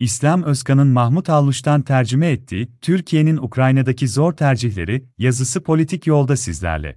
[0.00, 6.96] İslam Özkan'ın Mahmut Avluş'tan tercüme ettiği Türkiye'nin Ukrayna'daki zor tercihleri yazısı politik yolda sizlerle.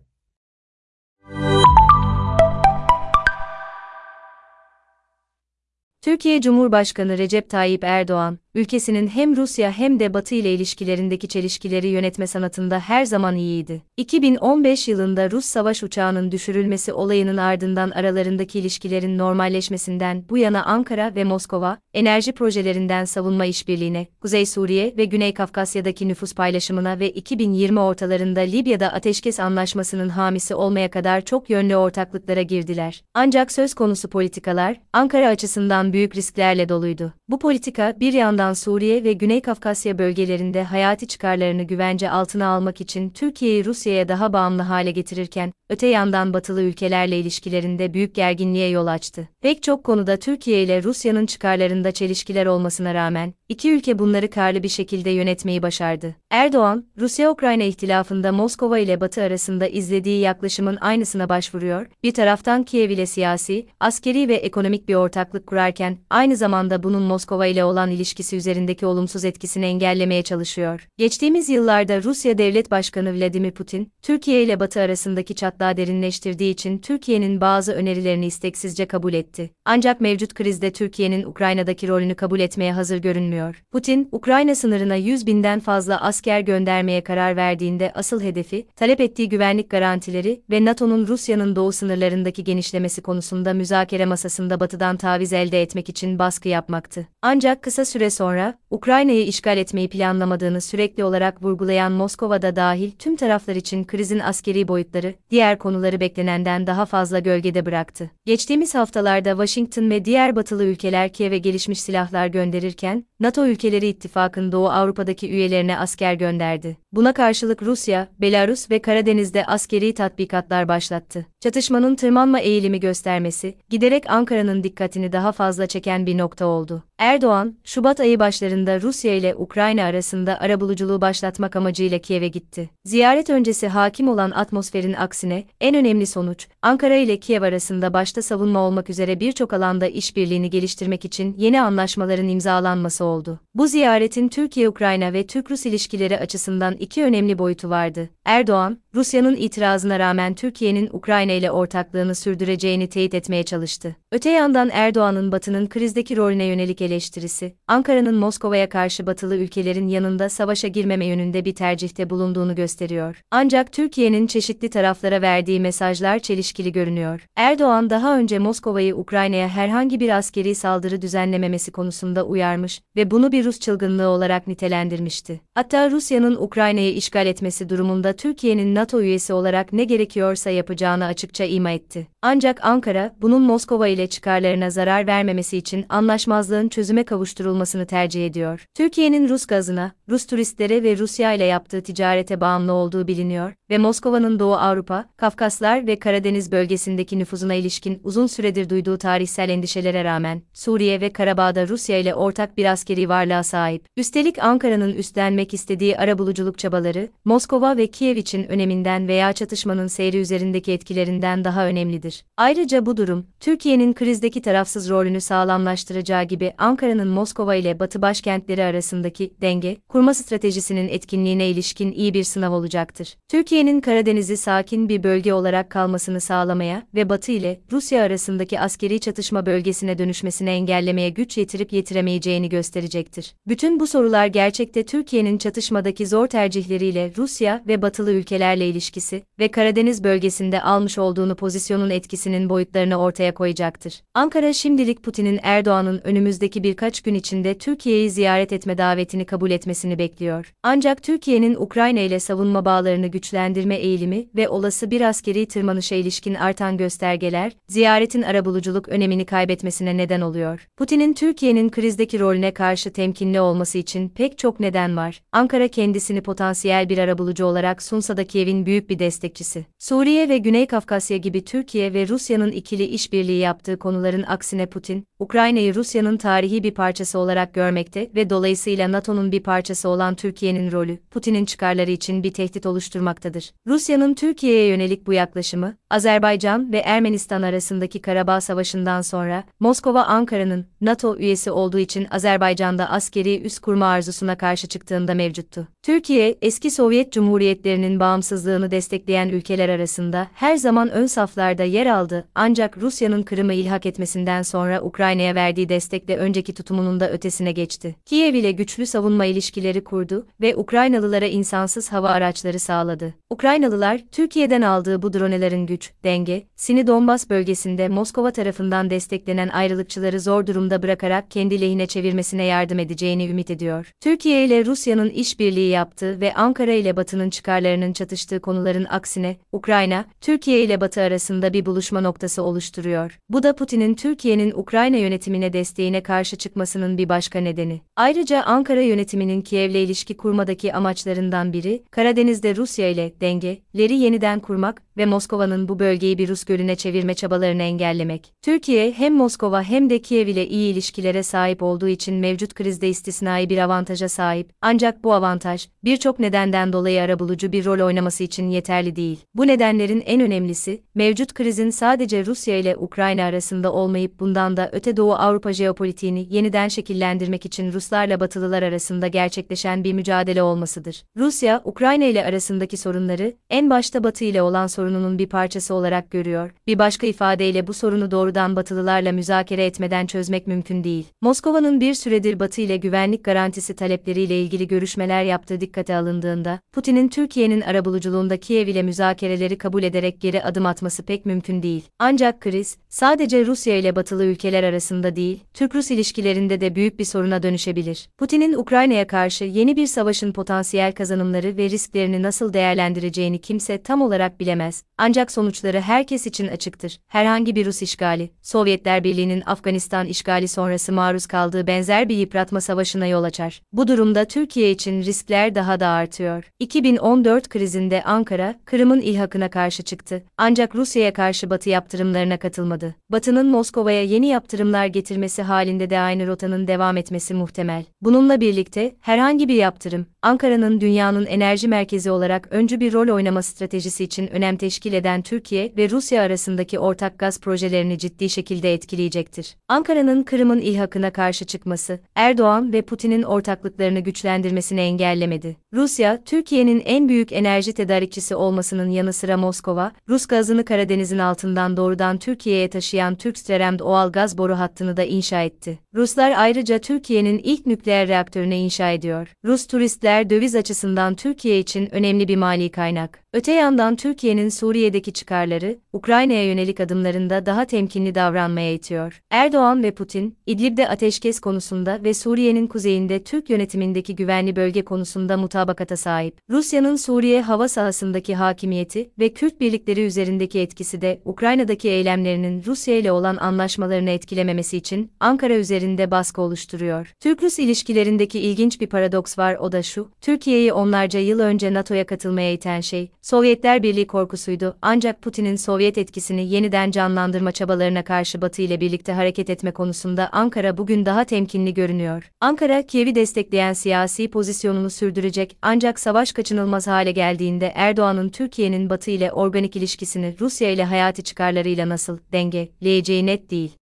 [6.01, 12.27] Türkiye Cumhurbaşkanı Recep Tayyip Erdoğan, ülkesinin hem Rusya hem de Batı ile ilişkilerindeki çelişkileri yönetme
[12.27, 13.81] sanatında her zaman iyiydi.
[13.97, 21.23] 2015 yılında Rus savaş uçağının düşürülmesi olayının ardından aralarındaki ilişkilerin normalleşmesinden bu yana Ankara ve
[21.23, 28.39] Moskova, enerji projelerinden savunma işbirliğine, Kuzey Suriye ve Güney Kafkasya'daki nüfus paylaşımına ve 2020 ortalarında
[28.39, 33.03] Libya'da ateşkes anlaşmasının hamisi olmaya kadar çok yönlü ortaklıklara girdiler.
[33.13, 37.13] Ancak söz konusu politikalar, Ankara açısından büyük risklerle doluydu.
[37.29, 43.09] Bu politika bir yandan Suriye ve Güney Kafkasya bölgelerinde hayati çıkarlarını güvence altına almak için
[43.09, 49.29] Türkiye'yi Rusya'ya daha bağımlı hale getirirken, öte yandan batılı ülkelerle ilişkilerinde büyük gerginliğe yol açtı.
[49.41, 54.69] Pek çok konuda Türkiye ile Rusya'nın çıkarlarında çelişkiler olmasına rağmen, iki ülke bunları karlı bir
[54.69, 56.15] şekilde yönetmeyi başardı.
[56.29, 63.05] Erdoğan, Rusya-Ukrayna ihtilafında Moskova ile Batı arasında izlediği yaklaşımın aynısına başvuruyor, bir taraftan Kiev ile
[63.05, 68.85] siyasi, askeri ve ekonomik bir ortaklık kurarken, aynı zamanda bunun Moskova ile olan ilişkisi üzerindeki
[68.85, 70.87] olumsuz etkisini engellemeye çalışıyor.
[70.97, 77.41] Geçtiğimiz yıllarda Rusya Devlet Başkanı Vladimir Putin, Türkiye ile Batı arasındaki çatlağı derinleştirdiği için Türkiye'nin
[77.41, 79.49] bazı önerilerini isteksizce kabul etti.
[79.65, 83.63] Ancak mevcut krizde Türkiye'nin Ukrayna'daki rolünü kabul etmeye hazır görünmüyor.
[83.71, 89.69] Putin, Ukrayna sınırına 100 binden fazla asker göndermeye karar verdiğinde asıl hedefi, talep ettiği güvenlik
[89.69, 96.19] garantileri ve NATO'nun Rusya'nın doğu sınırlarındaki genişlemesi konusunda müzakere masasında Batı'dan taviz elde etmek için
[96.19, 97.07] baskı yapmaktı.
[97.21, 103.55] Ancak kısa süre sonra, Ukrayna'yı işgal etmeyi planlamadığını sürekli olarak vurgulayan Moskova'da dahil tüm taraflar
[103.55, 108.11] için krizin askeri boyutları, diğer konuları beklenenden daha fazla gölgede bıraktı.
[108.25, 114.69] Geçtiğimiz haftalarda Washington ve diğer batılı ülkeler Kiev'e gelişmiş silahlar gönderirken, NATO ülkeleri ittifakın Doğu
[114.69, 116.77] Avrupa'daki üyelerine asker gönderdi.
[116.91, 121.25] Buna karşılık Rusya, Belarus ve Karadeniz'de askeri tatbikatlar başlattı.
[121.39, 126.83] Çatışmanın tırmanma eğilimi göstermesi, giderek Ankara'nın dikkatini daha fazla çeken bir nokta oldu.
[126.97, 132.69] Erdoğan, Şubat ayı başlarında Rusya ile Ukrayna arasında arabuluculuğu başlatmak amacıyla Kiev'e gitti.
[132.85, 138.59] Ziyaret öncesi hakim olan atmosferin aksine, en önemli sonuç, Ankara ile Kiev arasında başta savunma
[138.59, 143.39] olmak üzere birçok alanda işbirliğini geliştirmek için yeni anlaşmaların imzalanması oldu.
[143.55, 148.09] Bu ziyaretin Türkiye-Ukrayna ve Türk-Rus ilişkileri açısından iki önemli boyutu vardı.
[148.25, 153.95] Erdoğan, Rusya'nın itirazına rağmen Türkiye'nin Ukrayna ile ortaklığını sürdüreceğini teyit etmeye çalıştı.
[154.11, 160.67] Öte yandan Erdoğan'ın Batı'nın krizdeki rolüne yönelik eleştirisi, Ankara'nın Moskova'ya karşı batılı ülkelerin yanında savaşa
[160.67, 163.21] girmeme yönünde bir tercihte bulunduğunu gösteriyor.
[163.31, 167.27] Ancak Türkiye'nin çeşitli taraflara verdiği mesajlar çelişkili görünüyor.
[167.35, 173.45] Erdoğan daha önce Moskova'yı Ukrayna'ya herhangi bir askeri saldırı düzenlememesi konusunda uyarmış ve bunu bir
[173.45, 175.41] Rus çılgınlığı olarak nitelendirmişti.
[175.55, 181.71] Hatta Rusya'nın Ukrayna'yı işgal etmesi durumunda Türkiye'nin NATO üyesi olarak ne gerekiyorsa yapacağını açıkça ima
[181.71, 182.07] etti.
[182.21, 188.65] Ancak Ankara, bunun Moskova ile çıkarlarına zarar vermemesi için anlaşmazlığın çözüme kavuşturulmasını tercih ediyor.
[188.73, 194.39] Türkiye'nin Rus gazına, Rus turistlere ve Rusya ile yaptığı ticarete bağımlı olduğu biliniyor ve Moskova'nın
[194.39, 201.01] Doğu Avrupa, Kafkaslar ve Karadeniz bölgesindeki nüfuzuna ilişkin uzun süredir duyduğu tarihsel endişelere rağmen, Suriye
[201.01, 203.85] ve Karabağ'da Rusya ile ortak bir askeri varlığa sahip.
[203.97, 210.71] Üstelik Ankara'nın üstlenmek istediği arabuluculuk çabaları, Moskova ve Kiev için öneminden veya çatışmanın seyri üzerindeki
[210.71, 212.23] etkilerinden daha önemlidir.
[212.37, 219.33] Ayrıca bu durum, Türkiye'nin krizdeki tarafsız rolünü sağlamlaştıracağı gibi Ankara'nın Moskova ile Batı başkentleri arasındaki
[219.41, 223.17] denge, kurma stratejisinin etkinliğine ilişkin iyi bir sınav olacaktır.
[223.63, 229.45] Türkiye'nin Karadeniz'i sakin bir bölge olarak kalmasını sağlamaya ve Batı ile Rusya arasındaki askeri çatışma
[229.45, 233.33] bölgesine dönüşmesini engellemeye güç yetirip yetiremeyeceğini gösterecektir.
[233.47, 240.03] Bütün bu sorular gerçekte Türkiye'nin çatışmadaki zor tercihleriyle Rusya ve batılı ülkelerle ilişkisi ve Karadeniz
[240.03, 244.01] bölgesinde almış olduğunu pozisyonun etkisinin boyutlarını ortaya koyacaktır.
[244.13, 250.53] Ankara şimdilik Putin'in Erdoğan'ın önümüzdeki birkaç gün içinde Türkiye'yi ziyaret etme davetini kabul etmesini bekliyor.
[250.63, 253.07] Ancak Türkiye'nin Ukrayna ile savunma bağlarını
[253.43, 260.21] güçlendirme eğilimi ve olası bir askeri tırmanışa ilişkin artan göstergeler, ziyaretin arabuluculuk önemini kaybetmesine neden
[260.21, 260.67] oluyor.
[260.77, 265.21] Putin'in Türkiye'nin krizdeki rolüne karşı temkinli olması için pek çok neden var.
[265.31, 269.65] Ankara kendisini potansiyel bir arabulucu olarak sunsa da Kiev'in büyük bir destekçisi.
[269.79, 275.75] Suriye ve Güney Kafkasya gibi Türkiye ve Rusya'nın ikili işbirliği yaptığı konuların aksine Putin, Ukrayna'yı
[275.75, 281.45] Rusya'nın tarihi bir parçası olarak görmekte ve dolayısıyla NATO'nun bir parçası olan Türkiye'nin rolü, Putin'in
[281.45, 283.32] çıkarları için bir tehdit oluşturmaktadır.
[283.33, 283.53] Bulunmaktadır.
[283.67, 291.17] Rusya'nın Türkiye'ye yönelik bu yaklaşımı, Azerbaycan ve Ermenistan arasındaki Karabağ Savaşı'ndan sonra, Moskova Ankara'nın NATO
[291.17, 295.67] üyesi olduğu için Azerbaycan'da askeri üs kurma arzusuna karşı çıktığında mevcuttu.
[295.83, 302.77] Türkiye, eski Sovyet Cumhuriyetlerinin bağımsızlığını destekleyen ülkeler arasında her zaman ön saflarda yer aldı ancak
[302.77, 307.95] Rusya'nın Kırım'ı ilhak etmesinden sonra Ukrayna'ya verdiği destekle önceki tutumunun da ötesine geçti.
[308.05, 313.13] Kiev ile güçlü savunma ilişkileri kurdu ve Ukraynalılara insansız hava araçları sağladı.
[313.33, 320.47] Ukraynalılar, Türkiye'den aldığı bu dronelerin güç, denge, Sini Donbas bölgesinde Moskova tarafından desteklenen ayrılıkçıları zor
[320.47, 323.91] durumda bırakarak kendi lehine çevirmesine yardım edeceğini ümit ediyor.
[324.01, 330.63] Türkiye ile Rusya'nın işbirliği yaptığı ve Ankara ile Batı'nın çıkarlarının çatıştığı konuların aksine, Ukrayna, Türkiye
[330.63, 333.19] ile Batı arasında bir buluşma noktası oluşturuyor.
[333.29, 337.81] Bu da Putin'in Türkiye'nin Ukrayna yönetimine desteğine karşı çıkmasının bir başka nedeni.
[337.95, 345.05] Ayrıca Ankara yönetiminin Kiev'le ilişki kurmadaki amaçlarından biri, Karadeniz'de Rusya ile dengeleri yeniden kurmak ve
[345.05, 348.33] Moskova'nın bu bölgeyi bir Rus gölüne çevirme çabalarını engellemek.
[348.41, 353.49] Türkiye hem Moskova hem de Kiev ile iyi ilişkilere sahip olduğu için mevcut krizde istisnai
[353.49, 354.49] bir avantaja sahip.
[354.61, 359.19] Ancak bu avantaj birçok nedenden dolayı arabulucu bir rol oynaması için yeterli değil.
[359.35, 364.97] Bu nedenlerin en önemlisi mevcut krizin sadece Rusya ile Ukrayna arasında olmayıp bundan da öte
[364.97, 371.03] Doğu Avrupa jeopolitiğini yeniden şekillendirmek için Ruslarla Batılılar arasında gerçekleşen bir mücadele olmasıdır.
[371.17, 376.51] Rusya, Ukrayna ile arasındaki sorunları en başta Batı ile olan sorununun bir parçası olarak görüyor.
[376.67, 381.05] Bir başka ifadeyle bu sorunu doğrudan Batılılarla müzakere etmeden çözmek mümkün değil.
[381.21, 387.61] Moskova'nın bir süredir Batı ile güvenlik garantisi talepleriyle ilgili görüşmeler yaptığı dikkate alındığında, Putin'in Türkiye'nin
[387.61, 391.83] arabuluculuğunda Kiev ile müzakereleri kabul ederek geri adım atması pek mümkün değil.
[391.99, 397.43] Ancak kriz, sadece Rusya ile batılı ülkeler arasında değil, Türk-Rus ilişkilerinde de büyük bir soruna
[397.43, 398.09] dönüşebilir.
[398.17, 404.39] Putin'in Ukrayna'ya karşı yeni bir savaşın potansiyel kazanımları ve risklerini nasıl değerlendireceğini kimse tam olarak
[404.39, 404.72] bilemez.
[404.97, 406.99] Ancak sonuçları herkes için açıktır.
[407.07, 413.07] Herhangi bir Rus işgali, Sovyetler Birliği'nin Afganistan işgali sonrası maruz kaldığı benzer bir yıpratma savaşına
[413.07, 413.61] yol açar.
[413.73, 416.51] Bu durumda Türkiye için riskler daha da artıyor.
[416.59, 420.23] 2014 krizinde Ankara, Kırım'ın ilhakına karşı çıktı.
[420.37, 422.95] Ancak Rusya'ya karşı Batı yaptırımlarına katılmadı.
[423.09, 427.85] Batı'nın Moskova'ya yeni yaptırımlar getirmesi halinde de aynı rotanın devam etmesi muhtemel.
[428.01, 434.03] Bununla birlikte herhangi bir yaptırım, Ankara'nın dünyanın enerji merkezi olarak öncü bir rol oynama stratejisi
[434.03, 439.55] için önem teşkil eden Türkiye ve Rusya arasındaki ortak gaz projelerini ciddi şekilde etkileyecektir.
[439.67, 445.57] Ankara'nın Kırım'ın ilhakına karşı çıkması, Erdoğan ve Putin'in ortaklıklarını güçlendirmesini engellemedi.
[445.73, 452.17] Rusya, Türkiye'nin en büyük enerji tedarikçisi olmasının yanı sıra Moskova, Rus gazını Karadeniz'in altından doğrudan
[452.17, 455.79] Türkiye'ye taşıyan Türkstrem doğal gaz boru hattını da inşa etti.
[455.95, 459.27] Ruslar ayrıca Türkiye'nin ilk nükleer reaktörünü inşa ediyor.
[459.45, 463.22] Rus turistler döviz açısından Türkiye için önemli bir mali kaynak.
[463.33, 469.21] Öte yandan Türkiye'nin Suriye'deki çıkarları, Ukrayna'ya yönelik adımlarında daha temkinli davranmaya itiyor.
[469.29, 475.97] Erdoğan ve Putin, İdlib'de ateşkes konusunda ve Suriye'nin kuzeyinde Türk yönetimindeki güvenli bölge konusunda mutabakata
[475.97, 476.37] sahip.
[476.49, 483.11] Rusya'nın Suriye hava sahasındaki hakimiyeti ve Kürt birlikleri üzerindeki etkisi de Ukrayna'daki eylemlerinin Rusya ile
[483.11, 487.13] olan anlaşmalarını etkilememesi için Ankara üzerinde baskı oluşturuyor.
[487.19, 492.53] Türk-Rus ilişkilerindeki ilginç bir paradoks var o da şu, Türkiye'yi onlarca yıl önce NATO'ya katılmaya
[492.53, 498.81] iten şey, Sovyetler Birliği korkusuydu ancak Putin'in Sovyet etkisini yeniden canlandırma çabalarına karşı Batı ile
[498.81, 502.31] birlikte hareket etme konusunda Ankara bugün daha temkinli görünüyor.
[502.41, 509.31] Ankara, Kiev'i destekleyen siyasi pozisyonunu sürdürecek ancak savaş kaçınılmaz hale geldiğinde Erdoğan'ın Türkiye'nin Batı ile
[509.31, 513.77] organik ilişkisini Rusya ile hayati çıkarlarıyla nasıl dengeleyeceği net değil.